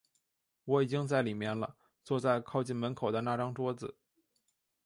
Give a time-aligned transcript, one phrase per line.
[0.65, 3.95] 我已经在里面了，坐在靠近门口的那张桌子。